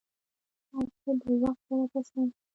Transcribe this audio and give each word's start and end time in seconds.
هر 0.71 0.87
څه 1.01 1.11
د 1.19 1.23
وخت 1.41 1.61
سره 1.67 1.83
به 1.91 1.99
سم 2.07 2.25
شي. 2.35 2.39